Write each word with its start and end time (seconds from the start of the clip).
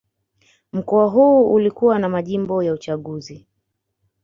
Mkoa 0.73 1.07
huu 1.09 1.53
ulikuwa 1.53 1.99
na 1.99 2.09
majimbo 2.09 2.63
ya 2.63 2.73
uchaguzi 2.73 3.47